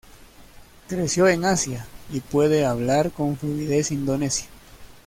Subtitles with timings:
[0.87, 4.47] Creció en Asia y puede hablar con fluidez indonesio.